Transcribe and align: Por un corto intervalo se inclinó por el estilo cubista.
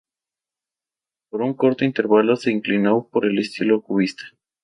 Por 1.29 1.43
un 1.43 1.53
corto 1.53 1.85
intervalo 1.85 2.35
se 2.35 2.51
inclinó 2.51 3.07
por 3.11 3.23
el 3.27 3.37
estilo 3.37 3.83
cubista. 3.83 4.23